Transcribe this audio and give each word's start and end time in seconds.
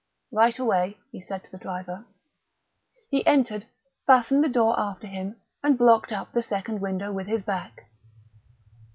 "Right 0.31 0.57
away," 0.57 0.97
he 1.11 1.21
said 1.21 1.43
to 1.43 1.51
the 1.51 1.59
driver. 1.59 2.05
He 3.11 3.23
entered, 3.27 3.67
fastened 4.07 4.43
the 4.43 4.49
door 4.49 4.73
after 4.79 5.05
him, 5.05 5.39
and 5.61 5.77
blocked 5.77 6.11
up 6.11 6.31
the 6.31 6.41
second 6.41 6.81
window 6.81 7.11
with 7.13 7.27
his 7.27 7.43
back. 7.43 7.85